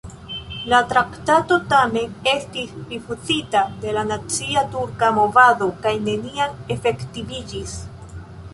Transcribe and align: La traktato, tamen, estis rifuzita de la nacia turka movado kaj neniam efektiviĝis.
La 0.71 0.77
traktato, 0.91 1.57
tamen, 1.73 2.15
estis 2.31 2.71
rifuzita 2.93 3.61
de 3.85 3.93
la 3.99 4.07
nacia 4.13 4.65
turka 4.77 5.11
movado 5.21 5.71
kaj 5.87 5.95
neniam 6.09 6.57
efektiviĝis. 6.79 7.77